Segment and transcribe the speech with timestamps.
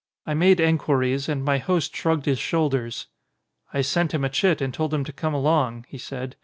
[0.25, 3.05] I made enquiries and my host shrugged his shoulders.
[3.71, 6.37] "I sent him a chit and told him to come along," he said.